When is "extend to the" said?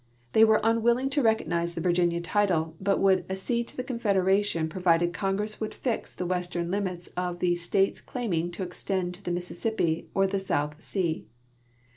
8.63-9.29